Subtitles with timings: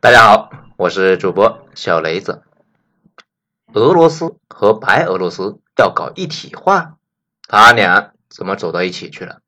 [0.00, 2.44] 大家好，我是主播小雷子。
[3.72, 6.98] 俄罗斯和白俄罗斯要搞一体化，
[7.48, 9.40] 他俩怎么走到一起去了？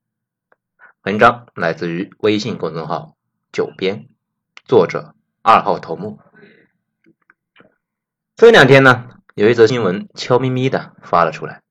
[1.04, 3.14] 文章来自于微信公众号
[3.52, 4.08] “九编”，
[4.66, 6.18] 作者二号头目。
[8.34, 11.62] 这两天呢，有一则新闻悄咪咪的发了出来，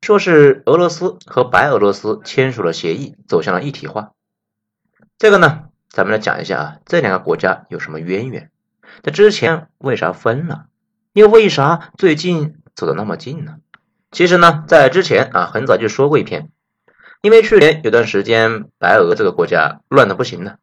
[0.00, 4.14] 说是俄罗斯和白俄罗斯签署了协议，走向了一体化。
[5.16, 5.69] 这个呢？
[5.90, 8.52] 咱们来讲一下啊，这两个国家有什么渊源？
[9.02, 10.66] 在之前为啥分了？
[11.12, 13.56] 又为啥最近走的那么近呢？
[14.12, 16.52] 其实呢，在之前啊，很早就说过一篇，
[17.22, 20.58] 因为去年有段时间白俄这个国家乱的不行了，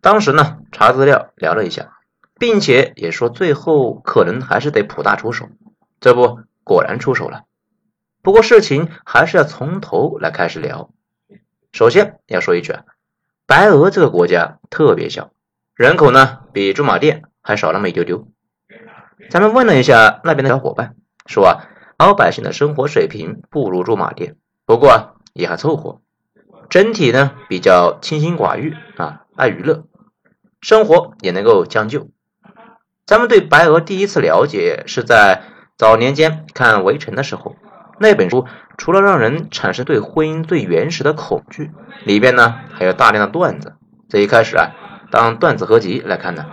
[0.00, 1.98] 当时呢查资料聊了一下，
[2.38, 5.48] 并且也说最后可能还是得普大出手，
[5.98, 7.42] 这不果然出手了。
[8.22, 10.90] 不过事情还是要从头来开始聊。
[11.72, 12.84] 首先要说一句啊。
[13.46, 15.30] 白俄这个国家特别小，
[15.74, 18.26] 人口呢比驻马店还少那么一丢丢。
[19.28, 20.96] 咱们问了一下那边的小伙伴，
[21.26, 21.68] 说啊，
[21.98, 26.00] 老百姓的生活水平不如驻马店，不过也还凑合。
[26.70, 29.84] 整体呢比较清心寡欲啊，爱娱乐，
[30.62, 32.08] 生活也能够将就。
[33.04, 35.42] 咱们对白俄第一次了解是在
[35.76, 37.56] 早年间看《围城》的时候。
[37.98, 41.70] 那本书除了让人产生对婚姻最原始的恐惧，
[42.04, 43.74] 里边呢还有大量的段子。
[44.08, 44.70] 这一开始啊，
[45.10, 46.46] 当段子合集来看的。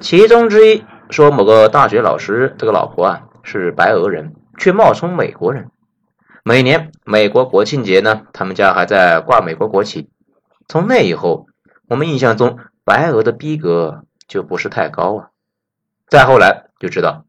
[0.00, 5.70] 其中之一说，某个大学老师这个老婆啊是白俄人，却冒充美国人。
[6.44, 10.08] 每年美国国庆节呢，他们家还在挂美国国旗。
[10.66, 11.46] 从那以后，
[11.88, 15.26] 我们印象中白俄的逼格就不是太高啊。
[16.08, 17.24] 再后来就知道。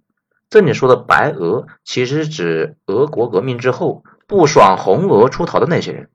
[0.54, 6.10] 这里说的白俄，其实指俄国革命之后不爽红俄出逃的那些人，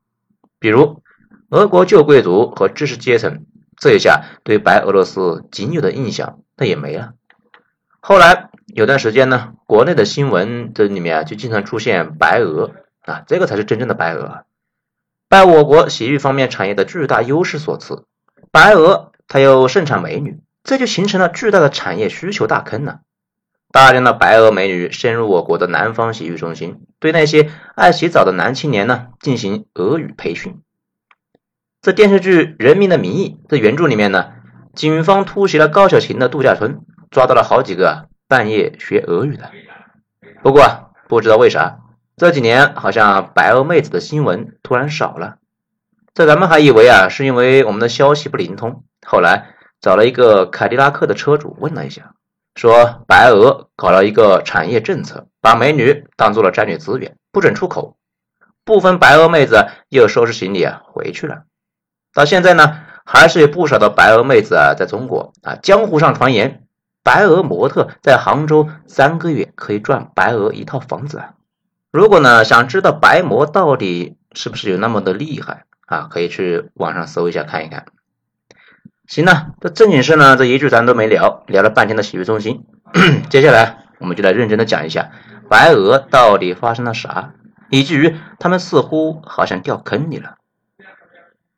[0.59, 1.03] 比如
[1.49, 3.43] 俄国旧贵族和知识阶层。
[3.75, 7.15] 这一下对白俄罗斯仅有的印象那也没了。
[7.99, 12.71] 后来有段时间呢，国内的新闻这里面就经常出现白俄
[13.01, 14.45] 啊，这个才是真正的白俄，
[15.27, 18.05] 拜我国洗浴方面产业的巨大优势所赐。
[18.51, 23.01] 白俄它又盛产美女，这就形成了巨大的产业需求大坑呢。
[23.71, 30.61] 大量的白俄美女深入我国的南方洗浴中心，对那些爱洗澡的男青年呢进行俄语培训。
[31.81, 34.31] 在电视剧《人民的名义》的原著里面呢，
[34.73, 36.81] 警方突袭了高小琴的度假村，
[37.11, 39.51] 抓到了好几个半夜学俄语的。
[40.41, 41.79] 不过不知道为啥，
[42.17, 45.37] 这几年好像白俄妹子的新闻突然少了。
[46.15, 52.15] 这咱们还以为啊是因为我们的消息不灵通，后来找了一个凯迪拉克的车主问了一下。
[52.55, 57.95] 说白俄搞了一个产业政策，把美女当做了战略资源，不准出口。
[58.65, 61.43] 部分白俄妹子又收拾行李啊回去了。
[62.13, 65.55] 到现在呢，还是有不少的白俄妹子啊在中国啊。
[65.55, 66.63] 江湖上传言，
[67.01, 71.33] 白俄模特在杭州三个月可以赚白俄一套房子啊。
[71.91, 77.85] 如果呢想知道白模到底是不是有那么的厉害啊，可以去网上搜一下看一看。
[79.09, 82.63] 行了，这正经事呢，这一句咱都没聊，聊了半天的洗浴中心。
[83.31, 85.09] 接下来我们就来认真的讲一下
[85.49, 87.33] 白俄到底发生了啥，
[87.71, 90.35] 以至于他们似乎好像掉坑里了。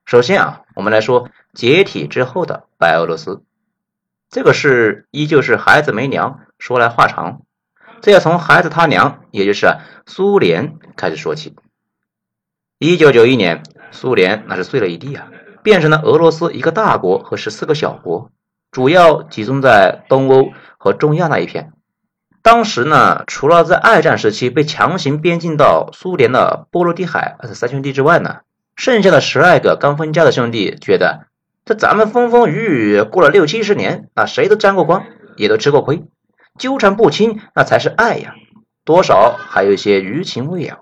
[0.05, 3.43] 首先啊，我们来说解体之后的白俄罗斯，
[4.29, 7.41] 这个事依旧是孩子没娘，说来话长，
[7.99, 9.75] 这要从孩子他娘，也就是
[10.05, 11.53] 苏联开始说起。
[12.79, 13.61] 一九九一年，
[13.91, 15.27] 苏联那是碎了一地啊。
[15.63, 18.31] 变成了俄罗斯一个大国和十四个小国，
[18.71, 21.73] 主要集中在东欧和中亚那一片。
[22.41, 28.37] 当时呢，除了在二战时期被强行编进到苏联的波罗的海二十三兄弟之外呢，
[28.75, 31.27] 剩下的十二个刚分家的兄弟觉得，
[31.65, 35.05] 这咱们风风雨雨过了六七十年，那谁都沾过光，
[35.35, 36.03] 也都吃过亏，
[36.57, 38.33] 纠缠不清那才是爱呀，
[38.83, 40.79] 多少还有一些余情未了。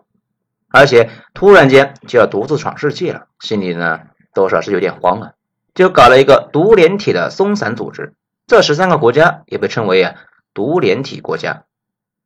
[0.71, 4.01] 而且突然间就要独自闯世界了，心里呢。
[4.33, 5.31] 多少是有点慌啊，
[5.73, 8.13] 就搞了一个独联体的松散组织。
[8.47, 10.15] 这十三个国家也被称为啊
[10.53, 11.63] 独联体国家。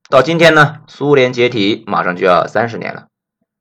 [0.09, 3.07] 到今天呢，苏联解体马上就要三十年了，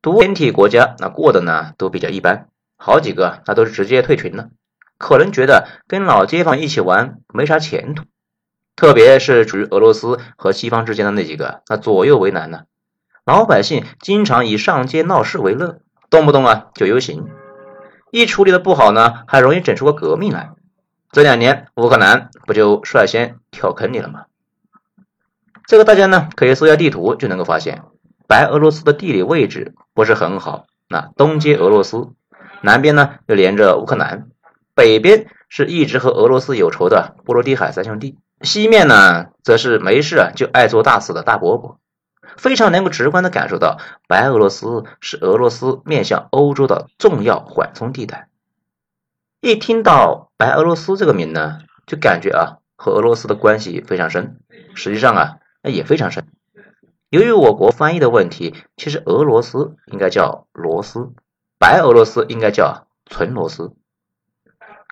[0.00, 4.48] 独联体国家那过得呢都比较一般，好几个那都是直接退群了，
[4.98, 8.04] 可能觉得跟老街坊一起玩没啥前途。
[8.74, 12.62] 特别是处于俄罗斯和西方之间的那几个，那左右为难呢。
[13.24, 15.80] 老百姓经常以上街闹事为乐，
[16.10, 17.28] 动不动啊就游行。
[18.12, 20.50] 一处理的不好呢，还容易整出个革命来。
[21.12, 24.26] 这两年乌克兰不就率先跳坑里了吗？
[25.66, 27.84] 这个大家呢可以搜下地图就能够发现，
[28.28, 30.66] 白俄罗斯的地理位置不是很好。
[30.90, 32.10] 那东接俄罗斯，
[32.60, 34.28] 南边呢又连着乌克兰，
[34.74, 41.78] 北边是一直和俄罗斯有仇的波罗的海三兄弟，西面呢则是没事啊就爱做大事的大伯伯，
[42.36, 48.28] 非常能够直观的感受到白俄罗斯是俄罗斯面向欧洲的重要缓冲地带。
[49.40, 54.40] 一听到白俄罗斯这个名呢，就感觉啊和俄罗斯的关系非常深，
[54.74, 56.28] 实际上啊也非常深。
[57.10, 61.12] 由于我国翻译的问题，其实俄罗斯应该叫罗斯，
[61.58, 63.72] 白俄罗斯应该叫纯罗斯。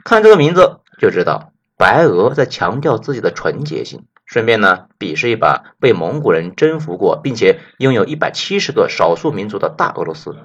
[0.04, 10.37] 看这个名字就知道，白俄在强调自己的纯洁性，顺便呢鄙视一把被蒙古人征服过，并且拥有一百七十个少数民族的大俄罗斯。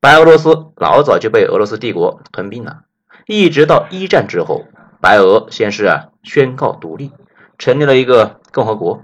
[0.00, 2.84] 白俄罗斯老早就被俄罗斯帝国吞并了，
[3.26, 4.64] 一直到一战之后，
[5.02, 7.12] 白俄先是啊宣告独立，
[7.58, 9.02] 成立了一个共和国。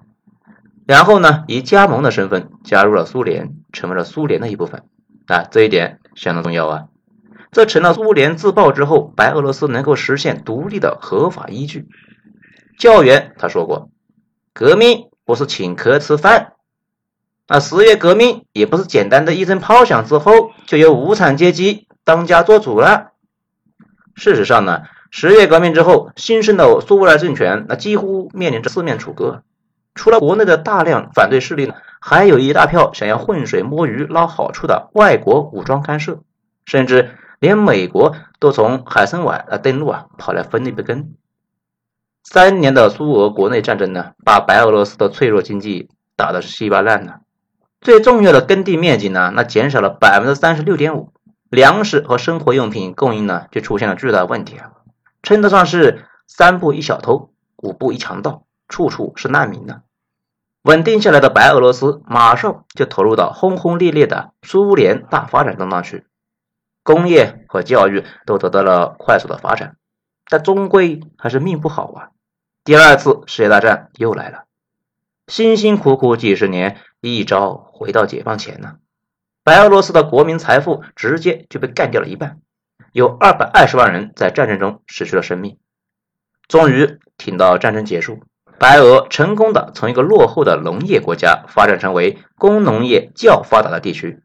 [0.87, 4.85] 然后呢，以加盟的身份加入了苏联，成为了苏联的一部分。
[5.27, 6.85] 啊，这一点相当重要啊！
[7.53, 11.87] 这成了苏联自爆之后，白俄罗斯能够实现独立的合法依据。
[12.79, 13.91] 教员他说过
[14.55, 16.53] ：“革命不是请客吃饭，
[17.49, 23.09] 啊，十月革命也不是简单的一声炮响之后就由无产阶级当家做主了。”
[24.15, 29.43] 事实上呢，十月革命之后新生的苏维埃政权，那几乎面临着四面楚歌。
[29.95, 36.21] 除了国内的大量反对势力呢，还有一大票想要浑水摸鱼捞好处的外国武装干涉，
[36.65, 41.15] 甚至连美国都从海参崴啊登陆啊跑来分一杯羹。
[42.31, 47.21] 三年的苏俄国内战争呢，把白俄罗斯的脆弱经济打的是稀巴烂了。
[47.81, 51.11] 最重要的耕地面积呢，那减少了百分之三十六点五，
[51.49, 54.73] 粮食和生活用品供应呢就出现了巨大问题啊，
[55.23, 59.81] 称得上是三步一小偷，五步一强盗，处处是难民呢。
[60.65, 66.05] 稳定下来的白俄罗斯马上就投入到轰轰烈烈的苏联大发展当中去，
[66.83, 69.77] 工业和教育都得到了快速的发展，
[70.29, 72.11] 但终归还是命不好啊！
[72.69, 74.45] 第二次世界大战又来了，
[75.27, 78.75] 辛辛苦苦几十年，一朝回到解放前呢，
[79.43, 82.43] 白俄罗斯的国民财富直接就被干掉了一半，
[82.93, 85.57] 有二百二十万人在战争中失去了生命。
[86.47, 88.23] 终于挺到战争结束。
[88.59, 94.21] 白俄成功的从一个落后的农业国家发展成为工农业较发达的地区。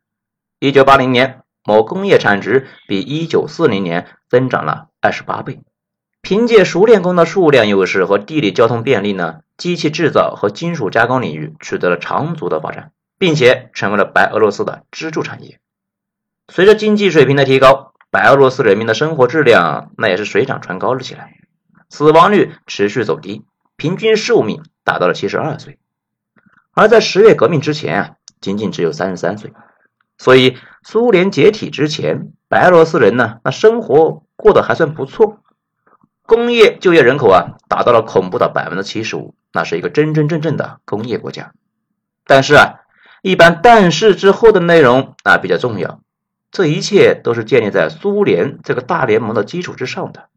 [0.60, 5.62] 一九八零年，某工业产值比一九四零年增长了二十八倍。
[6.24, 15.60] 凭借熟练工的数量优势和地理交通便利呢，机器制造和金属加工领域取得了长足的发展，并且成为了白俄罗斯的支柱产业。
[16.48, 21.36] 随着经济水平的提高，白俄罗斯人民的生活质量那也是水涨船高了起来，
[21.90, 23.44] 死亡率持续走低。
[23.76, 25.78] 平均寿命达到了七十二岁，
[26.72, 29.52] 而在十月革命之前啊，仅仅只有三十三岁。
[30.18, 35.40] 所以苏联解体之前，白俄罗斯人呢，那生活过得还算不错，
[36.26, 41.54] 工业就业人口啊达到了恐怖的百分之七十五，那是一个真真正正的工业国家。
[42.26, 42.82] 但是啊，
[43.22, 46.00] 一般但是之后的内容啊比较重要，
[46.52, 50.30] 这一切都是建立在苏联这个大联盟的基础之上的。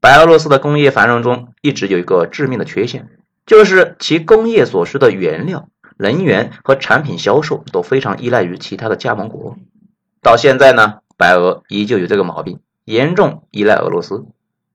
[0.00, 3.08] 白俄罗斯的工业繁荣中一直有一个致命的缺陷，
[3.46, 9.56] 就是其工业所需的原料、能源和产品销售都非常依赖于其他的加盟国。
[10.22, 14.26] 到现在呢，白俄依旧有这个毛病，严重依赖俄罗斯，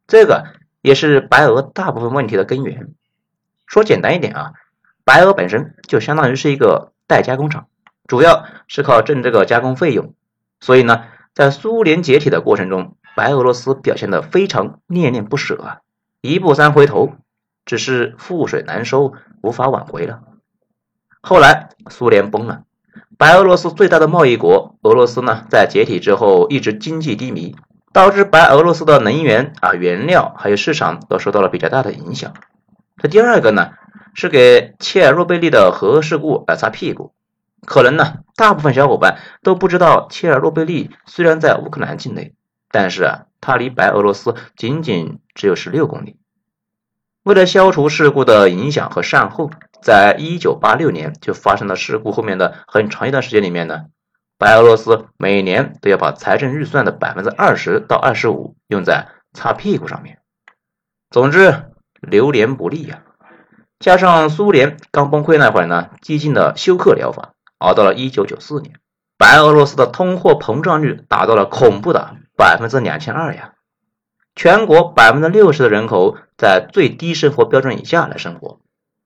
[0.07, 0.45] 这个
[0.81, 2.93] 也是白俄大部分问题的根源。
[3.65, 4.53] 说简单一点啊，
[5.03, 7.67] 白俄本身就相当于是一个代加工厂，
[8.07, 10.13] 主要是靠挣这个加工费用，
[10.59, 12.95] 所以呢，在苏联解体的过程中。
[13.15, 15.81] 白俄罗斯表现得非常恋恋不舍啊，
[16.21, 17.13] 一步三回头，
[17.63, 20.23] 只是覆水难收，无法挽回了。
[21.21, 22.63] 后来苏联崩了，
[23.19, 27.55] 白俄罗斯最大的贸易国俄罗斯呢，在解体之后一直经济低迷，
[27.93, 32.33] 导致白俄罗斯的能源啊、原料还有市场都受到了比较大的影响。
[32.97, 33.71] 这第二个呢，
[34.13, 37.13] 是给切尔诺贝利的核事故来擦屁股。
[37.65, 42.33] 可能呢，大部分小伙伴都不知道，切尔诺贝利虽然在乌克兰境内。
[42.75, 46.17] 但是啊，它离白俄罗斯仅仅只有十六公里。
[47.21, 49.51] 为了消除事故的影响和善后，
[49.83, 52.11] 在一九八六年就发生了事故。
[52.11, 53.85] 后面的很长一段时间里面呢，
[54.37, 60.19] 白俄罗斯每年都要把财政预算的百分之二十到二十五用在擦屁股上面。
[61.09, 61.71] 总之，
[62.01, 63.03] 流年不利呀。
[63.79, 68.79] 加上苏联刚崩溃那会儿呢，激进的休克疗法，熬到了一九九四年，
[69.17, 72.15] 白俄罗斯的通货膨胀率达到了恐怖的。
[72.35, 73.53] 百分之两千二呀！
[74.33, 78.59] 全国百分之六十的人口在最低生活标准以下来生活。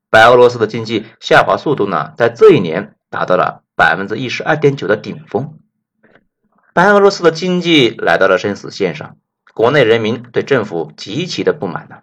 [0.10, 5.60] 白俄罗斯的经济下滑速度呢，在这一年达到了百分之一十二点九的顶峰。
[6.74, 9.18] 白俄罗斯的经济来到了生死线上，
[9.54, 11.98] 国内人民对政府极其的不满呢，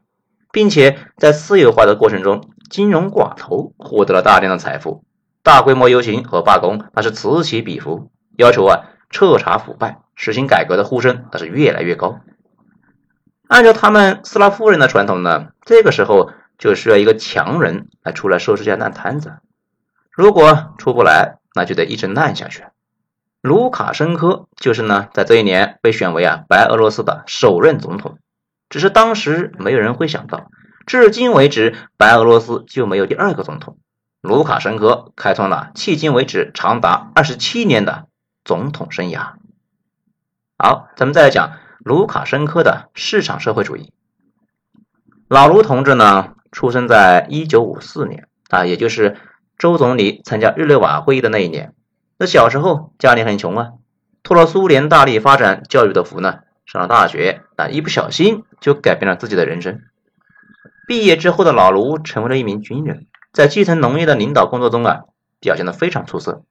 [0.53, 5.05] 并且在私有化的过程中，金融寡头获得了大量的财富，
[5.43, 12.21] 大规模游行和罢工那是此起彼伏，要求啊彻查腐败、实行改革的呼声那是越来越高。
[13.49, 19.35] 按照他们斯拉夫人的传统呢，这个时候就需要一个强人来出来收拾下烂摊子，
[20.11, 22.65] 如果出不来，那就得一直烂下去。
[23.41, 28.19] 卢卡申科就是呢，在这一年被选为啊白俄罗斯的首任总统。
[28.71, 30.51] 只是当时没有人会想到，
[30.87, 33.79] 至今为止白俄罗斯就没有第二个总统。
[34.21, 38.09] 卢卡申科开创了迄今为止长达二十七年的
[38.45, 39.35] 总统生涯。
[40.57, 43.93] 好，咱们再来讲卢卡申科的市场社会主义。
[45.29, 49.19] 老卢同志呢，出生在一九五四年啊，也就是
[49.59, 51.73] 周总理参加日内瓦会议的那一年。
[52.19, 53.73] 那小时候家里很穷啊，
[54.23, 59.81] 托了苏联大力发展教育的福呢，上了大学啊，一不小心就改变了自己的人生。
[60.87, 65.05] 毕业之后的老卢成为了一名军人，在基层农业的领导工作中啊，
[65.41, 66.43] 表现的非常出色，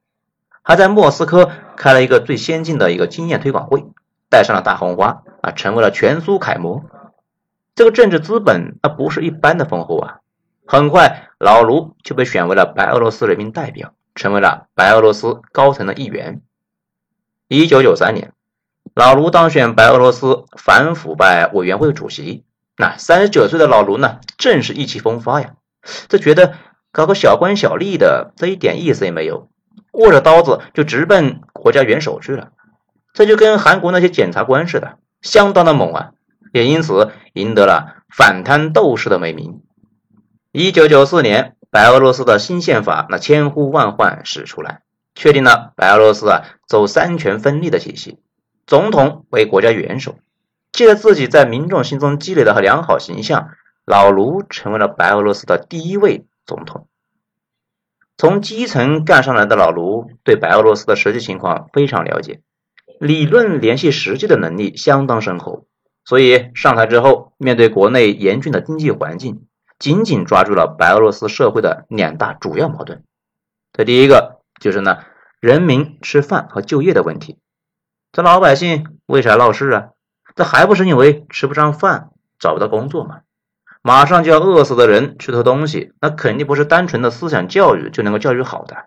[0.62, 3.86] 还在莫斯科开了一个最先进的一个经验推广会，
[4.30, 6.84] 戴上了大红花啊，成为了全苏楷模。
[7.76, 10.20] 这个政治资本那不是一般的丰厚啊，
[10.66, 13.94] 很快老卢就被选为了白俄罗斯人民代表。
[14.16, 16.42] 成为了白俄罗斯高层的一员。
[17.48, 18.32] 一九九三年，
[18.94, 22.44] 老卢当选白俄罗斯反腐败委员会主席。
[22.78, 25.56] 那三十九岁的老卢呢，正是意气风发呀。
[26.08, 26.54] 这觉得
[26.92, 29.50] 搞个小官小吏的，这一点意思也没有，
[29.94, 32.52] 握着刀子就直奔国家元首去了。
[33.14, 36.12] 这就跟韩国那些检察官似的，相当的猛啊！
[36.52, 39.64] 也因此赢得了反贪斗士的美名。
[40.54, 41.58] 一九九四年。
[41.72, 44.84] 白俄罗斯的新宪法那千呼万唤始出来，
[45.16, 48.20] 确定了白俄罗斯啊走三权分立的体系，
[48.68, 50.20] 总统为国家元首。
[50.72, 53.50] 借着自己在民众心中积累的良好形象，
[53.86, 56.88] 老卢成为了白俄罗斯的第一位总统。
[58.20, 62.42] 从基层干上来的老卢，对白俄罗斯的实际情况非常了解，
[63.00, 65.66] 理论联系实际的能力相当深厚，
[66.06, 69.48] 所以上台之后，面对国内严峻的经济环境。
[69.84, 73.04] 紧紧抓住了白俄罗斯社会的两大主要矛盾，
[73.74, 75.00] 这第一个就是呢，
[75.42, 77.38] 人民吃饭和就业的问题。
[78.14, 79.90] 这老百姓为啥闹事啊？
[80.36, 83.24] 这还不是因为吃不上饭，找不到工作吗？
[83.82, 88.86] 马上就要饿死的人去偷东西，那肯定不是单纯的思想教育就能够教育好的。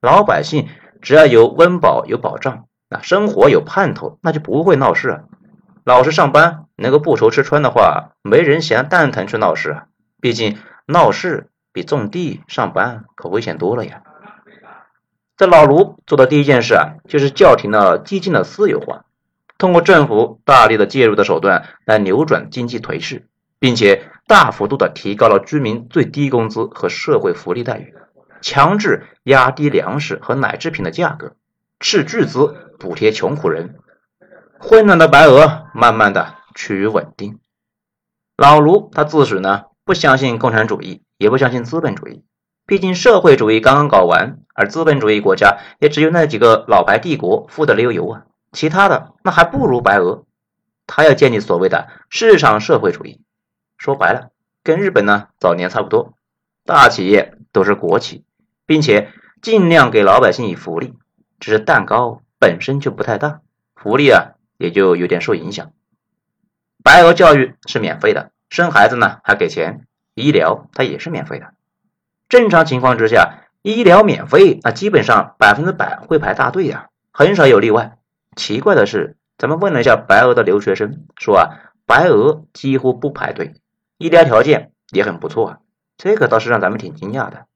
[0.00, 0.66] 老百姓
[1.02, 5.24] 只要有温饱有保障，那生活有盼头，那就不会闹事啊。
[5.84, 9.86] 老实上班，能够不愁吃穿的话，没人闲蛋疼去闹事啊。
[10.22, 14.04] 毕竟闹事比种地上班可危险多了呀！
[15.36, 19.04] 这老卢做的第一件事啊，就是叫停了基金的私有化，
[19.58, 23.26] 通过政府大力的介入的手段来扭转经济颓势，
[23.58, 27.92] 并且大幅度的提高了居民最低工资和社会福利待遇，
[28.40, 31.34] 强制压低粮食和奶制品的价格，
[31.80, 33.74] 斥巨资补贴穷苦人，
[34.60, 37.40] 混乱的白俄慢慢的趋于稳定。
[38.36, 39.64] 老卢他自诩呢。
[39.84, 42.24] 不相信共产主义，也不相信资本主义。
[42.66, 50.24] 毕竟社会主义刚刚搞完，而资本主义国家也只有那几个老牌帝国富得流油啊，其他的那还不如白俄。
[50.86, 53.20] 他要建立所谓的市场社会主义，
[53.76, 54.30] 说白了，
[54.62, 56.14] 跟日本呢早年差不多，
[56.64, 58.24] 大企业都是国企，
[58.66, 59.10] 并且
[59.40, 60.94] 尽量给老百姓以福利，
[61.40, 63.40] 只是蛋糕本身就不太大，
[63.74, 65.72] 福利啊也就有点受影响。
[66.84, 68.30] 白俄教育是免费的。
[68.52, 71.54] 生孩子呢还给钱，医疗它也是免费的。
[72.28, 77.96] 正常情况之下，医疗免费，那基本上百分之百会排大队呀，很少有例外。
[78.36, 83.54] 奇怪的是，咱们问了一下白俄的留学生，说啊，白俄几乎不排队，
[83.96, 85.58] 医疗条件也很不错啊，
[85.96, 87.46] 这个倒是让咱们挺惊讶的。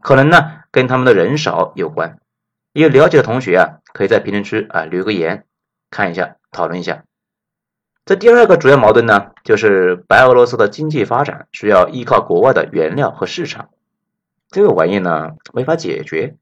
[0.00, 2.18] 可能呢跟他们的人少有关。
[2.72, 5.44] 有了解的同学啊，可以在评论区啊留个言，
[5.92, 7.04] 看一下，讨论一下。
[8.06, 13.68] 这第二个主要矛盾呢，就是白俄罗斯的经济发展需要依靠国外的原料和市场，
[14.50, 16.34] 这个玩意呢没法解决，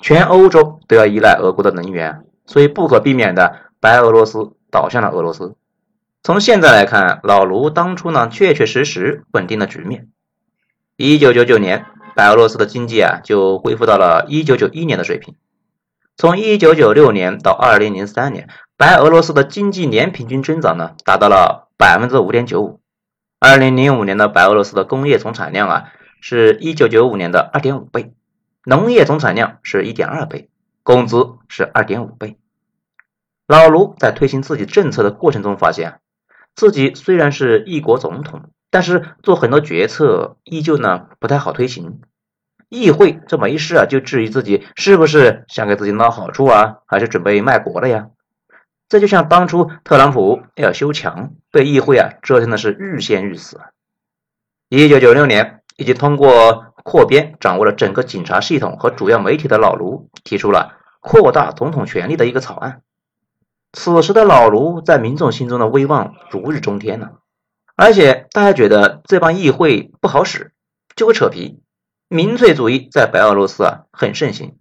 [0.00, 5.54] 全欧洲都要依赖俄国的能源，所以不可避免的，白俄罗斯倒向了俄罗斯。
[6.24, 10.08] 从现在来看，老卢当初呢确确实实稳定了局面。
[10.96, 11.86] 一九九九年，
[12.16, 15.36] 白俄罗斯的经济啊就恢复到了一九九一年的水平，
[16.16, 18.48] 从一九九六年到二零零三年。
[18.78, 22.80] 白俄罗斯的经济年平均增长呢，达到了百分之五点九五。
[23.40, 28.12] 二零零五年的白俄罗斯的工业总产量啊，是一九九五年的二点五倍，
[28.66, 30.50] 农业总产量是一点二倍，
[30.82, 32.36] 工资是二点五倍。
[33.46, 36.00] 老卢在推行自己政策的过程中发现，
[36.54, 42.02] 自己虽然是一国总统，但是做很多决策依旧呢不太好推行。
[42.68, 48.08] 议会这没事啊，就质疑自己是不是想给自己捞好处啊，还是准备卖国了呀？
[48.88, 53.60] 这就像当初特朗普要修墙，被议会啊折腾的是欲仙欲死。
[54.68, 62.82] 一九九六年，已经通过扩编掌握了整个警察系统和主要媒体的老卢提出了扩大总统权力的一个草案。
[63.72, 67.10] 此时的老卢在民众心中的威望如日中天呢，
[67.74, 70.52] 而且大家觉得这帮议会不好使，
[70.94, 71.60] 就会扯皮。
[72.08, 74.56] 民粹主义在白俄罗斯啊很盛行，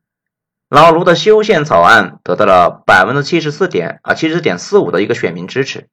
[0.67, 5.89] 老卢的修宪草案得到了百分之七十四点啊七十点四五的一个选民支持，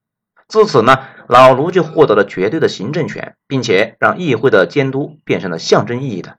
[0.48, 6.38] 自此呢，老卢就获得了绝对的行政权，并且让议会的监督变成了象征意义的，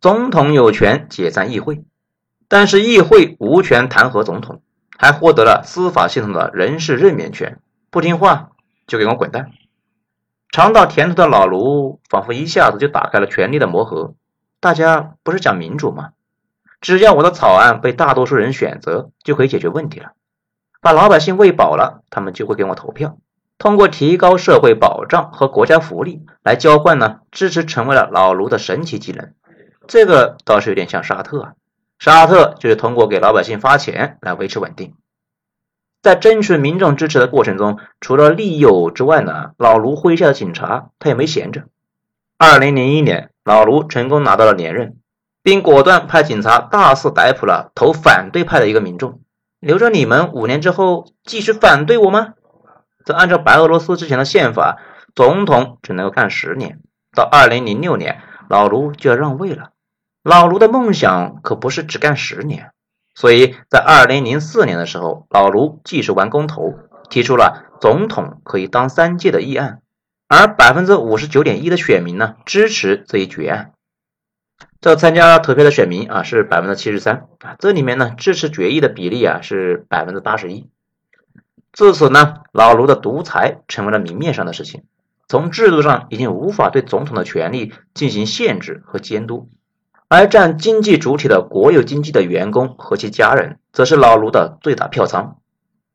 [0.00, 1.82] 总统有权解散议会，
[2.48, 4.62] 但是议会无权弹劾总统，
[4.96, 7.58] 还获得了司法系统的人事任免权，
[7.90, 8.50] 不听话
[8.86, 9.50] 就给我滚蛋。
[10.52, 14.14] 尝到甜头的老卢仿佛一下子就打开了权力的魔盒。
[14.60, 16.10] 大家不是讲民主吗？
[16.84, 20.12] 只要我的草案被大多数人选择，就可以解决问题了。
[20.82, 23.16] 把老百姓喂饱了，他们就会给我投票。
[23.56, 29.32] 通过提高社会保障和国家福利来交换呢，支持成为了老卢的神奇技能。
[29.86, 31.52] 这个倒是有点像沙特啊。
[31.98, 34.92] 沙特就是通过给老百姓发钱来维持稳定。
[36.02, 41.62] 在争取民众支持的过程中，除了利诱之外呢，老卢麾下的警察他也没闲着。
[42.36, 43.30] 二零零一年。
[43.42, 44.96] 老卢成功拿到了连任，
[45.44, 49.20] 并果断派警察大肆逮捕了投反对派的一个民众，
[49.60, 52.32] 留着你们五年之后继续反对我吗？
[53.04, 54.78] 这按照白俄罗斯之前的宪法，
[55.14, 56.80] 总统只能够干十年。
[57.14, 59.72] 到二零零六年，老卢就要让位了。
[60.22, 62.72] 老卢的梦想可不是只干十年，
[63.14, 66.72] 所以在二零零四年的时候，老卢继续完公投，
[67.10, 69.82] 提出了总统可以当三届的议案。
[70.26, 73.73] 而百分之五十九点一的选民呢支持这一决案，
[74.84, 80.68] 这参加投票的选民啊是百分之七十三啊，这里面呢支持决议的比例啊是百分之八十一。
[81.72, 84.82] 自此呢，老卢的独裁成为了明面上的事情，
[85.26, 89.48] 从制度上已经无法对总统的权力进行限制和监督，
[90.08, 95.38] 而占经济主体的国有经济的员工和其家人，则是老卢的最大票仓。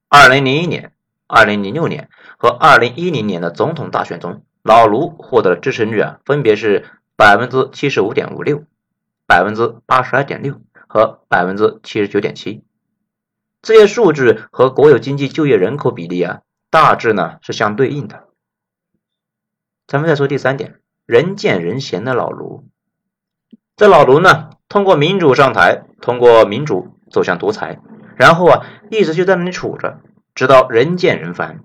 [0.07, 0.93] 二零零一年。
[1.27, 8.63] 二零零六年和二零一零年的总统大选中，老卢获得的支持率啊，分别是百分之七十五点五六、
[9.29, 12.63] 百分之八十二点六和百分之七十九点七。
[13.61, 16.39] 这些数据和国有经济就业人口比例啊，
[16.71, 18.23] 大致呢是相对应的。
[19.85, 22.67] 咱们再说第三点，人见人嫌的老卢。
[23.77, 27.79] 这老卢呢，通过民主上台，通过民主走向独裁，
[28.15, 29.99] 然后啊，一直就在那里杵着。
[30.33, 31.59] 直到人见人烦。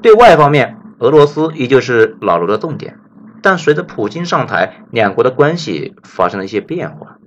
[0.00, 3.00] 对外方面，俄罗斯依旧是老卢的重点，
[3.44, 7.18] 但随着普京上台，两国的关系发生了一些变化。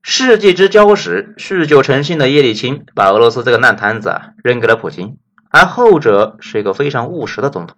[0.00, 5.18] 世纪之交时，酗酒成性的叶利钦把俄罗斯这个烂摊子啊扔给了普京，
[5.50, 7.76] 而后者是一个非常务实的总统。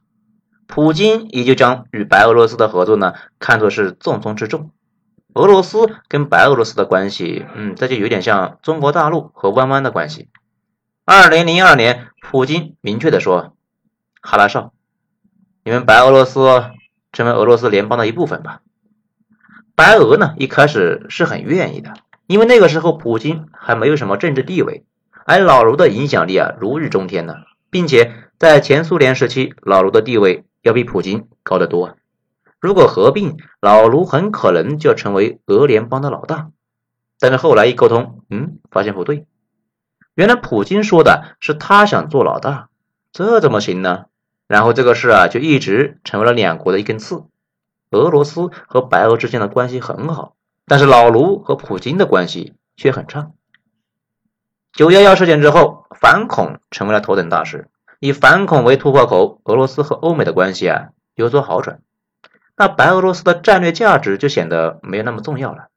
[0.69, 4.71] 普京也就将与白俄罗斯的合作呢看作是重中之重。
[5.35, 10.29] 俄罗斯跟白俄罗斯的关系，嗯，这就有点像中国大陆和弯弯的关系。
[11.05, 13.57] 二零零二年，普京明确的说
[14.23, 14.73] ：“哈拉少，
[15.65, 16.41] 你们白俄罗斯
[17.13, 18.63] 成为俄罗斯联邦的一部分吧。”
[19.77, 21.95] 白俄呢一开始是很愿意的，
[22.27, 24.85] 因为那个时候普京还没有什么政治地位，
[25.25, 27.37] 而老卢的影响力啊如日中天呢，
[27.71, 31.97] 并且在前苏联时期，老卢的地位要比普京高得多。
[32.61, 36.51] 如果合并，老卢很可能就要成为俄联邦的老大。
[37.19, 39.27] 但是后来一沟通，嗯，发现不对。
[40.15, 42.69] 原来普京说的是他想做老大，
[43.13, 44.05] 这怎么行呢？
[44.47, 47.25] 然后这个事啊就一直成为了两国的一根刺。
[47.91, 50.35] 俄罗斯和白俄之间的关系很好，
[50.67, 53.31] 但是老卢和普京的关系却很差。
[54.73, 57.69] 九幺幺事件之后，反恐成为了头等大事，
[58.01, 61.81] 以反恐为突破口，俄罗斯和欧美的关系啊有所好转。
[62.57, 65.69] 那白俄罗斯的战略价值就显得没有那么重要了，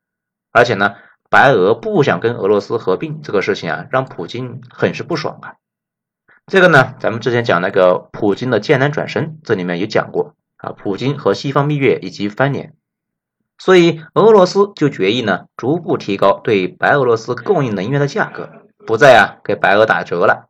[0.51, 0.95] 而且呢。
[1.27, 5.55] 白俄不想跟俄罗斯合并这个事情啊，让普京很是不爽啊。
[6.47, 10.71] 这个呢，咱们之前讲那个普京的艰难转身，这里面有讲过啊。
[10.71, 12.75] 普京和西方蜜月以及翻脸，
[13.57, 18.49] 所以俄罗斯就决议呢，逐步提高对白俄罗斯供应能源的价格，
[18.85, 20.49] 不再啊给白俄打折了。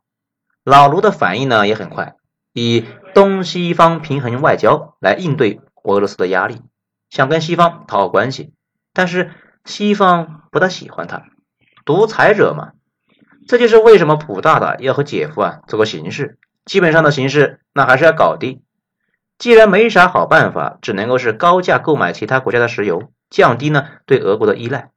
[0.64, 2.16] 老卢的反应呢也很快，
[2.52, 6.60] 以东西方平衡外交来应对俄罗斯的压力，
[7.08, 8.52] 想跟西方讨好关系，
[8.92, 9.32] 但是。
[9.68, 11.24] 西方不大喜欢他，
[11.84, 12.74] 独裁者嘛，
[13.48, 18.62] 这就是为什么普大大要和姐夫啊做个形式，基本上的形式那还是要搞定。
[19.38, 24.90] 既然没啥好办法，只能够是高价购买其他国家的石油，降低呢对俄国的依赖。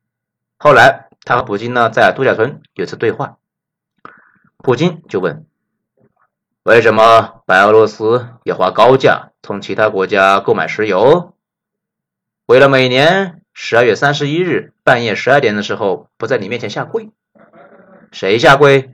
[0.58, 3.38] 后来他和普京呢在度假村有次对话，
[4.58, 5.46] 普京就问：
[6.64, 11.36] 为什么白俄罗斯要花高价从其他国家购买石油？
[12.46, 17.12] 为了每年十二月三十一日半夜十二点的时候不在你面前下跪。
[18.12, 18.92] 谁下跪？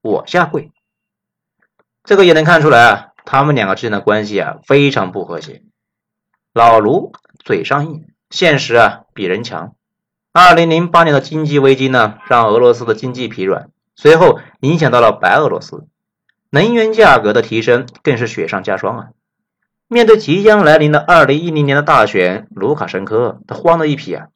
[0.00, 0.70] 我下跪。
[2.04, 5.62] 这个也能看出来啊，他们两个之间的关系啊非常不和谐。
[6.52, 7.12] 老卢
[7.44, 9.74] 嘴上硬，现实啊比人强。
[10.32, 15.86] 二零零八年的经济危机呢，让俄罗斯的经济疲软，随后影响到了白俄罗斯，
[16.50, 19.08] 能源价格的提升更是雪上加霜啊。
[19.88, 24.28] 面对即将来临的二零一零年的大选，卢卡申科他慌的一批啊，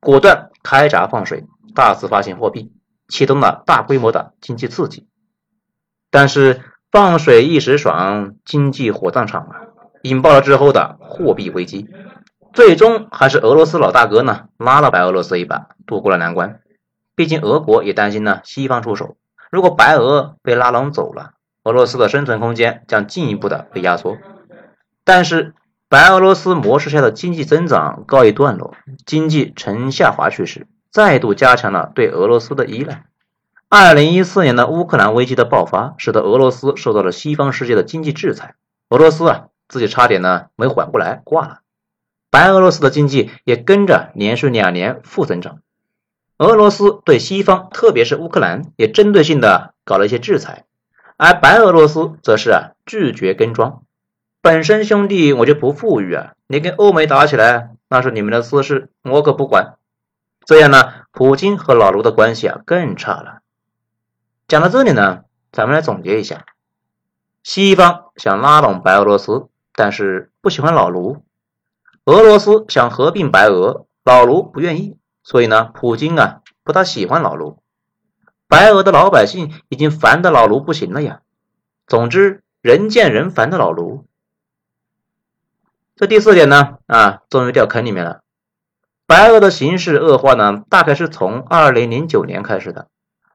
[0.00, 2.72] 果断开闸放水，大肆发行货币。
[3.08, 5.06] 启动了大规模的经济刺激，
[6.10, 9.60] 但是放水一时爽，经济火葬场啊，
[10.02, 11.88] 引爆了之后的货币危机，
[12.52, 16.60] 最终还是俄罗斯老大哥呢拉了白俄罗斯一把，渡过了难关。
[17.14, 19.16] 毕竟俄国也担心呢西方出手，
[19.50, 24.16] 如果白俄被拉拢走了，俄罗斯的生存空间将进一步的被压缩。
[25.04, 25.54] 但是
[25.88, 30.66] 白俄罗斯模式下的经济增长告一段落，经济呈下滑趋势。
[30.94, 33.06] 再度加强了对俄罗斯的依赖。
[33.68, 38.54] 二零一四年的乌克兰危机的爆发，使得俄罗斯受到了西方世界的经济制裁。
[38.90, 41.58] 俄罗斯啊，自己差点呢没缓过来，挂了。
[42.30, 45.58] 白俄罗斯的经济也跟着连续两年负增长。
[46.38, 50.64] 俄罗斯对西方，特别是乌克兰，也针对性的搞了一些制裁，
[51.16, 53.82] 而白俄罗斯则是啊拒绝跟庄。
[54.40, 59.74] 本身兄弟我就不富裕啊，你跟欧美打起来那是你们的私事，我可不管。
[60.46, 63.40] 这样呢，普京和老卢的关系啊更差了。
[64.46, 66.44] 讲到这里呢，咱们来总结一下：
[67.42, 71.22] 西方想拉拢白俄罗斯，但是不喜欢老卢；
[72.04, 77.62] 俄罗斯想合并白俄，老卢不愿意，所以呢，普京啊不大喜欢老卢。
[78.46, 81.22] 白俄的老百姓已经烦的老卢不行了呀。
[81.86, 84.06] 总之，人见人烦的老卢。
[85.96, 88.23] 这第四点呢，啊，终于掉坑里面了。
[89.06, 92.88] 白俄的形势恶化呢，大概是从二零零九年开始的。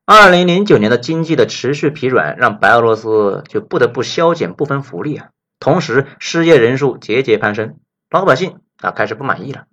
[0.03, 5.27] 二零零九年的经济的持续疲软，让白俄罗斯就不得不削减部分福利啊，
[5.59, 7.75] 同时失业人数节节攀升，
[8.09, 9.65] 老百姓啊开始不满意了。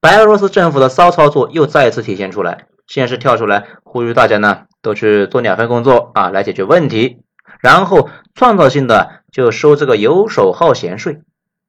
[0.00, 7.22] 白俄罗斯政府的骚操作又再次体现出来，先是跳出来呼吁大家呢都去做两份工作啊来解决问题，
[7.60, 11.20] 然后创造性的就收这个游手好闲税。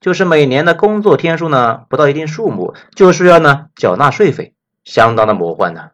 [0.06, 5.90] 就是每年的工作天数呢不到一定数目，就需要呢缴纳税费，相当的魔幻呢。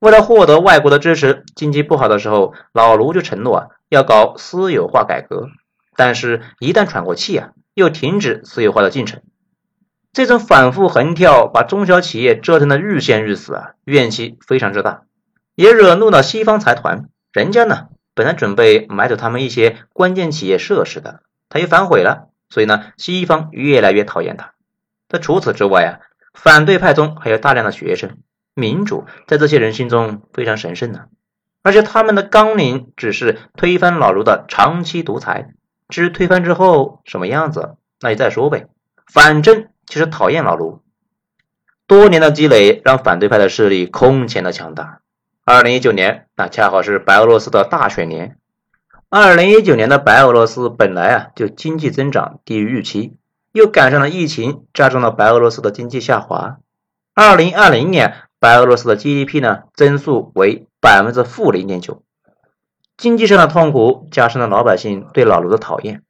[0.00, 5.50] 为了获得外国的支持，经济不好的时候，老卢就承诺啊要搞私有化改革，
[5.94, 9.22] 但是，一旦喘过气啊，又停止私有化的进程。
[10.12, 15.02] 这种反复横跳，把中小企业折腾的日陷日死啊，怨气非常之大，
[15.54, 17.04] 也惹怒了西方财团。
[17.32, 22.30] 人家呢本来准备买走他们一些关键企业设施的，他又反悔了。
[22.48, 24.52] 所以呢，西方越来越讨厌他。
[25.08, 25.90] 那除此之外啊，
[26.32, 28.18] 反对派中还有大量的学生，
[28.54, 31.06] 民主在这些人心中非常神圣呢。
[31.62, 35.54] 而且他们的纲领只是推翻老卢的长期独裁，
[35.88, 38.66] 至于推翻之后什么样子，那就再说呗。
[39.10, 40.82] 反正就是讨厌老卢。
[41.86, 45.00] 多年的积累让反对派的势力空前的强大。
[45.44, 48.38] 二零一九年，那恰好是白俄罗斯的大选年。
[49.16, 53.14] 二零一九年的白俄罗斯本来啊就经济增长低于预期，
[53.52, 56.56] 又赶上了疫情，加重了白俄罗斯的经济下滑。
[57.14, 62.02] 二零二零年，白俄罗斯的 GDP 呢增速为百分之负零点九，
[62.96, 66.02] 经济上的痛苦加深了老百姓对老卢的讨厌。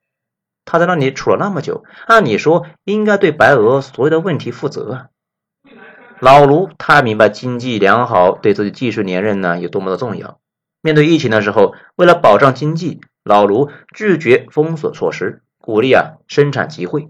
[0.65, 5.07] 他在那里处了那么久，按理说应该对白俄所有的问题负责啊。
[6.21, 10.39] 老卢他明白经济良好对自己继续连任呢有多么的重要。
[10.85, 17.09] 面对疫情的时候，为了保障经济，老卢拒绝封锁措施，鼓励啊生产集会，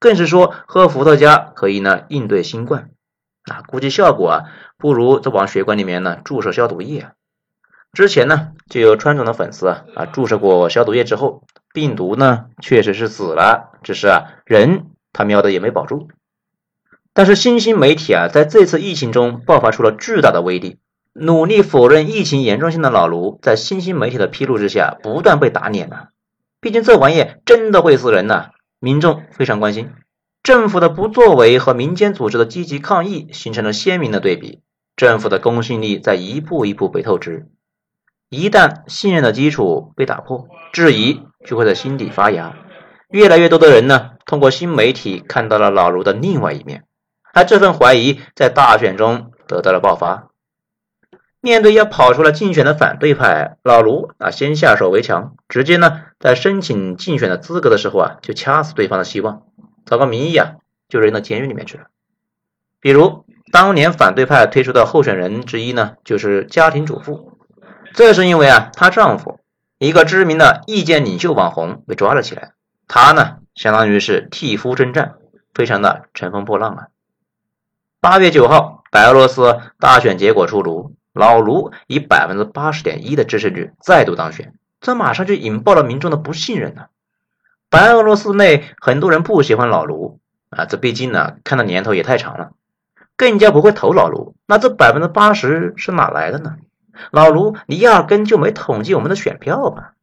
[0.00, 2.90] 更是说喝伏特加可以呢应对新冠。
[3.44, 4.40] 啊，估计效果啊
[4.76, 7.06] 不如这往血管里面呢注射消毒液。
[7.92, 16.08] 之前呢就有川总的粉丝啊啊注射过消毒液之后，病毒呢确实是死了，只是啊人他喵的也没保住。
[17.12, 20.78] 但是新兴媒体啊在这次疫情中爆发出了巨大的威力。
[21.16, 26.08] 努力否认疫情严重性的老卢，在新兴媒体的披露之下，不断被打脸了。
[26.60, 28.50] 毕竟这玩意真的会死人呐！
[28.80, 29.92] 民众非常关心，
[30.42, 34.60] 政府的不作为和民间组织的积极抗议形成了鲜明的对比，
[34.96, 37.46] 政府的公信力在一步一步被透支。
[38.28, 42.56] 一旦信任的基础被打破，质疑就会在心底发芽。
[43.08, 46.82] 越来越多的人呢，通过新媒体看到了老卢的另外一面，
[47.32, 50.30] 而这份怀疑在大选中得到了爆发。
[51.44, 59.42] 面对要跑出来竞选的反对派，老卢啊，先下手为强，直接呢在申请竞选的资格的时候啊，就掐死对方的希望，
[59.84, 60.52] 找个名义啊，
[60.88, 61.84] 就扔到监狱里面去了。
[62.80, 67.36] 比如当年反对派推出的候选人之一呢，就是家庭主妇，
[67.92, 69.40] 这是因为啊，她丈夫
[69.76, 72.52] 一个知名的意见领袖网红被抓了起来。
[72.88, 75.16] 她呢，相当于是替夫征战，
[75.52, 76.86] 非常的乘风破浪啊。
[78.00, 86.86] 八月九号，白俄罗斯大选结果出炉，老卢以百分之八十点一的支持率再度当选，这马上就引爆了民众的不信任呢。
[87.70, 90.18] 白俄罗斯内很多人不喜欢老卢
[90.50, 92.50] 啊，这毕竟呢，看的年头也太长了，
[93.16, 94.34] 更加不会投老卢。
[94.46, 96.56] 那这百分之八十是哪来的呢？
[97.10, 99.94] 老卢，你压根就没统计我们的选票吧？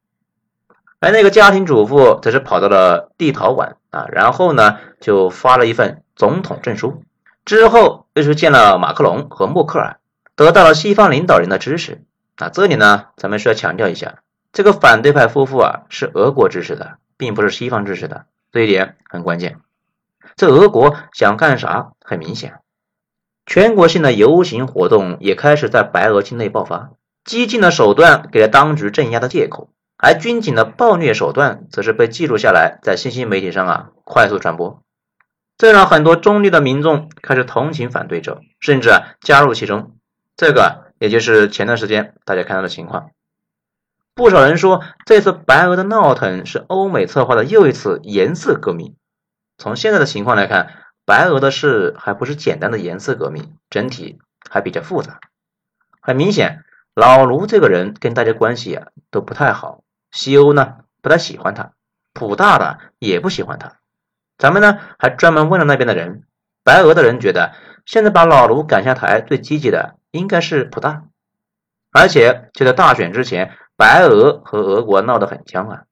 [1.00, 7.04] 而那个家庭主妇则是跑到了立陶宛啊，然后呢就发了一份总统证书，
[7.46, 9.98] 之后又是见了马克龙和默克尔，
[10.42, 12.04] 得到了西方领导人的支持
[12.38, 12.50] 啊。
[12.50, 19.60] 这里呢，咱们需要强调一下，这个反对派夫妇啊是俄国支持的，并不是西方支持的，这一点很关键。
[20.36, 21.92] 这俄国想干啥？
[22.04, 22.56] 很明显，
[23.46, 26.90] 全国性的游行活动也开始在白俄境内爆发，
[27.24, 29.70] 激进的手段给了当局镇压的借口。
[30.04, 34.82] 而军警的暴虐手段则是被记录下来，在新兴媒体上啊快速传播，
[35.60, 39.92] 这让很多中立的民众开始同情反对者，甚至啊加入其中。
[40.36, 43.12] 这个也就是前段时间大家看到的情况。
[44.14, 48.96] 不少人说，这次白俄的闹腾是欧美策划的又一次颜色革命。
[49.58, 55.20] 从现在的情况来看，白俄的事还不是简单的颜色革命，整体还比较复杂。
[56.02, 56.64] 很明显，
[56.94, 59.84] 老卢这个人跟大家关系啊都不太好。
[60.12, 61.72] 西欧呢不太喜欢他，
[62.14, 63.78] 普大的也不喜欢他。
[64.38, 66.24] 咱们呢还专门问了那边的人，
[66.64, 67.54] 白俄的人觉得
[67.86, 71.04] 现在把老卢赶下台最积极的应该是普大，
[71.92, 75.84] 而且就在大选之前，白俄和俄国闹得很僵啊。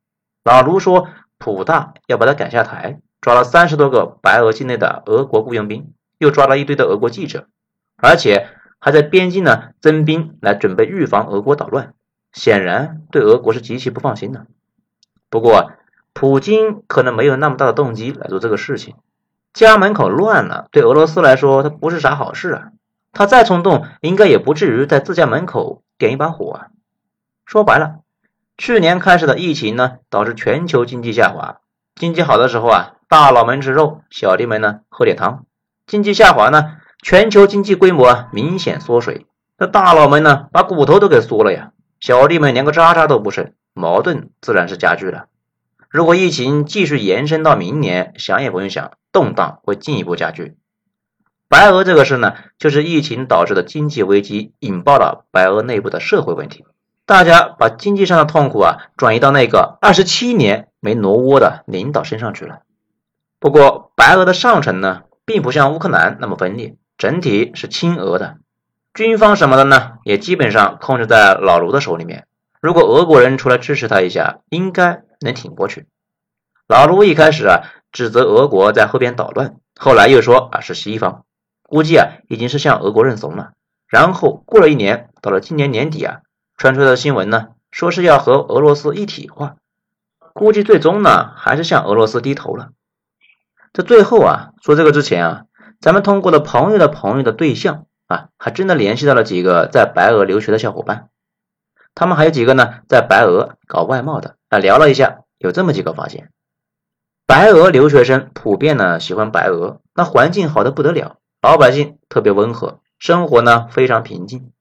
[0.44, 7.48] 老卢说普大要把他赶下台，抓了三十多个白俄境内的俄国雇佣兵，又抓了一堆的俄国记者，
[7.98, 8.48] 而且
[8.80, 11.94] 还在边境呢增兵来准备预防俄国捣乱。
[12.32, 14.46] 显然对俄国是极其不放心的。
[15.30, 15.72] 不过，
[16.14, 18.96] 普京可能没有那么大的动机来做这个事情。
[19.54, 22.72] 家门口乱了，对俄罗斯来说，它不是啥好事啊。
[23.12, 26.68] 他再冲动，应该也不至于在自家门口点一把火啊。
[27.46, 28.02] 说白了，
[28.58, 31.62] 去年开始的疫情呢，导致全球经济下滑。
[31.96, 35.46] 经济好的时候啊，大佬们吃肉，小弟们呢喝点汤。
[35.88, 39.26] 经济下滑呢，全球经济规模明显缩水，
[39.58, 41.72] 那大佬们呢，把骨头都给缩了呀。
[42.00, 45.26] 小弟们连个渣渣都不剩，矛盾自然是加剧了。
[45.90, 50.56] 如果疫情继续延伸到明年，想也不用想，动荡会进一步加剧。
[51.50, 56.64] 白俄这个事呢，就是疫情导致的经济危机引爆了白俄内部的社会问题，
[57.08, 62.60] 大家把经济上的痛苦啊转移到那个二十七年没挪窝的领导身上去了。
[63.40, 68.38] 不过，白俄的上层呢，并不像乌克兰那么分裂，整体是亲俄的。
[68.94, 72.28] 军方什么的呢，也基本上控制在老卢的手里面。
[72.62, 75.88] 如果俄国人出来支持他一下，应该能挺过去。
[76.68, 81.24] 老卢一开始啊，指责俄国在后边捣乱，后来又说啊是西方，
[81.70, 83.52] 估计啊已经是向俄国认怂了。
[83.88, 86.20] 然后过了一年，到了今年年底啊，
[86.58, 89.56] 传出来的新闻呢，说是要和俄罗斯一体化，
[90.34, 92.70] 估计最终呢还是向俄罗斯低头了。
[93.74, 95.44] 在最后啊，说这个之前啊，
[95.80, 97.86] 咱们通过了朋友的朋友的对象。
[98.10, 101.10] 啊，还真的联系到了几个在白俄留学的小伙伴，
[101.94, 106.32] 他们还有几个呢，在白俄搞外贸的啊，聊了一下，有这么几个发现：
[107.28, 114.52] 白俄留学生普遍呢喜欢白俄，那环境好的不得了，老百姓特别温和，生活呢非常平静。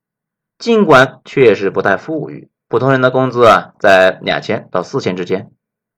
[0.58, 5.50] 尽管确实不太富裕，普通人的工资啊在两千到四千之间，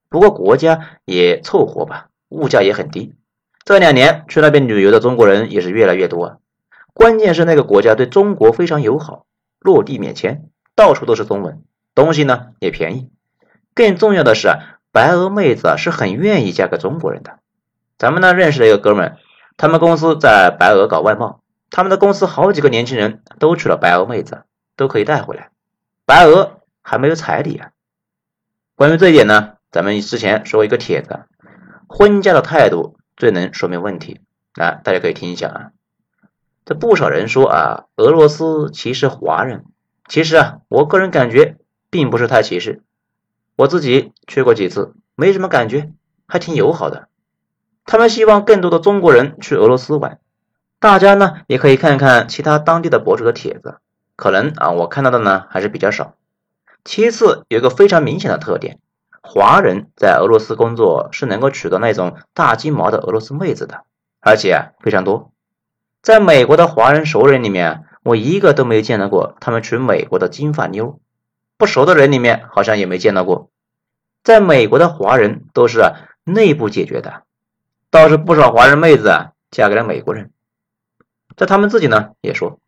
[0.09, 3.15] 不过国家也凑合吧，物价也很低。
[3.63, 6.37] 这两年去那边旅游的中国人也是越来越多啊。
[6.95, 9.27] 关键是那个国家对中国非常友好，
[9.59, 11.63] 落地免签，到处都是中文，
[11.95, 13.11] 东西呢也便宜。
[13.75, 17.39] 更重要的是啊，白俄妹子啊是很愿意嫁给中国人的。
[17.99, 19.19] 咱们呢认识了一个哥们，
[19.61, 24.45] 他们公司在白俄搞外贸，他们的公司好几个年轻人都娶了白俄妹子，
[24.75, 25.51] 都可以带回来。
[26.07, 27.73] 白俄还没有彩礼啊。
[28.75, 31.27] 关于这一点呢，咱们之前说过一个帖子，
[31.87, 34.23] 婚嫁的态度最能说明问题。
[34.55, 35.71] 来，大家可以听一下啊。
[36.65, 39.67] 这不少人说啊，俄罗斯歧视华人。
[40.09, 41.59] 其实啊，我个人感觉
[41.91, 42.83] 并不是太歧视。
[43.57, 45.93] 我自己去过几次，没什么感觉，
[46.27, 47.10] 还挺友好的。
[47.85, 50.19] 他们希望更多的中国人去俄罗斯玩。
[50.79, 53.79] 大家呢也可以看看其他当地的博主的帖子，
[54.17, 56.15] 可能啊我看到的呢还是比较少。
[56.85, 58.79] 其次，有一个非常明显的特点，
[59.21, 63.83] 华人在俄罗斯工作是能够娶到那种大金毛的俄罗斯妹子的，
[64.21, 65.33] 而且非常多。
[66.01, 70.99] 在美国的华人熟人里面，我一个都没有见到过他们娶美国的金发妞，
[71.59, 73.51] 不熟的人里面好像也没见到过。
[74.25, 75.93] 在美国的华人都是
[76.25, 77.25] 内部解决的，
[77.91, 80.31] 倒是不少华人妹子啊嫁给了美国人。
[81.37, 82.59] 在他们自己呢也说，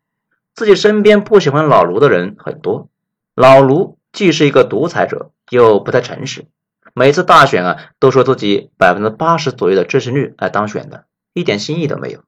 [0.53, 2.89] 自己身边不喜欢老卢的人很多，
[3.35, 3.97] 老卢。
[4.13, 6.45] 既是一个独裁者，又不太诚实。
[6.93, 12.19] 每次大选啊，都说自己百分之八十左右的支持率来当选的，一点新意都没有。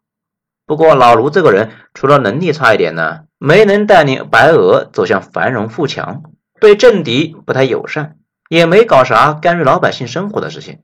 [0.66, 6.24] 不过老卢这个人，除了能力差一点呢，没能带领白俄走向繁荣富强，
[6.60, 8.18] 对政敌不太友善，
[8.50, 10.80] 也没搞啥干预老百姓生活的事情。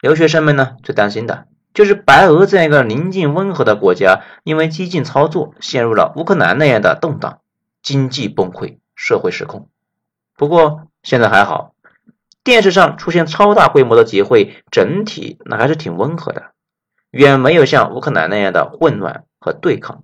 [0.00, 7.40] 留学生们呢，最担心的就是白俄这样一个宁静温和的国家，因为激进操作陷入了乌克兰那样的动荡，
[7.82, 9.68] 经济崩溃，社会失控。
[10.36, 11.74] 不过现在还好，
[12.42, 16.52] 电视上出现超大规模的集会，整体那还是挺温和的，
[17.10, 20.02] 远没有像乌克兰那样的混乱和对抗。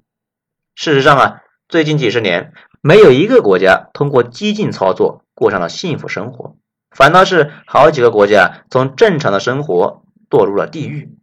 [0.75, 6.57] 事实上啊，最近几十年，没有一个国家通过激进操作过上了幸福生活，
[6.91, 11.17] 反倒是好几个国家从正常的生活堕入了地狱，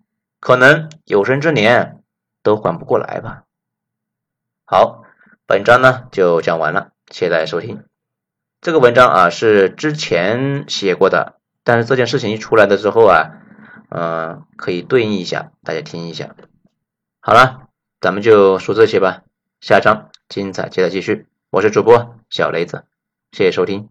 [0.43, 2.03] 可能有生之年
[2.41, 3.43] 都缓不过来吧。
[4.65, 5.05] 好，
[5.45, 7.85] 本章呢就讲完了，谢谢大家收听。
[8.59, 13.31] 这个文章啊是之前写过的，但是这件事情一出来的之后啊，
[13.89, 16.35] 嗯，可以对应一下，大家听一下。
[17.21, 17.69] 好了，
[18.01, 19.23] 咱们就说这些吧，
[19.61, 21.25] 下章精彩接着继续。
[21.51, 22.83] 我是主播小雷子，
[23.31, 23.87] 谢谢收听。